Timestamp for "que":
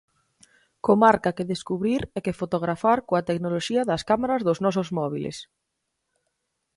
1.37-1.49, 2.25-2.37